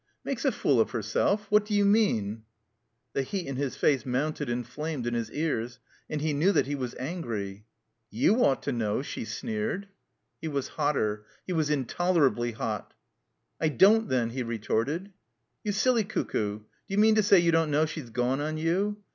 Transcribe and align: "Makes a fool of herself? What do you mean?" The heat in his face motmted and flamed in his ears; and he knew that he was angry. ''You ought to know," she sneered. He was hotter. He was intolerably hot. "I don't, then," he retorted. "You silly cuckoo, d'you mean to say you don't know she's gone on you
"Makes 0.23 0.45
a 0.45 0.51
fool 0.51 0.79
of 0.81 0.89
herself? 0.89 1.45
What 1.51 1.63
do 1.63 1.75
you 1.75 1.85
mean?" 1.85 2.41
The 3.13 3.21
heat 3.21 3.45
in 3.45 3.55
his 3.57 3.75
face 3.75 4.03
motmted 4.03 4.49
and 4.51 4.65
flamed 4.65 5.05
in 5.05 5.13
his 5.13 5.29
ears; 5.31 5.77
and 6.09 6.21
he 6.21 6.33
knew 6.33 6.51
that 6.53 6.65
he 6.65 6.73
was 6.73 6.95
angry. 6.97 7.65
''You 8.11 8.43
ought 8.43 8.63
to 8.63 8.71
know," 8.71 9.03
she 9.03 9.25
sneered. 9.25 9.89
He 10.41 10.47
was 10.47 10.69
hotter. 10.69 11.27
He 11.45 11.53
was 11.53 11.69
intolerably 11.69 12.53
hot. 12.53 12.95
"I 13.59 13.69
don't, 13.69 14.09
then," 14.09 14.31
he 14.31 14.41
retorted. 14.41 15.13
"You 15.63 15.71
silly 15.71 16.03
cuckoo, 16.03 16.61
d'you 16.87 16.97
mean 16.97 17.13
to 17.13 17.21
say 17.21 17.37
you 17.37 17.51
don't 17.51 17.69
know 17.69 17.85
she's 17.85 18.09
gone 18.09 18.41
on 18.41 18.57
you 18.57 18.97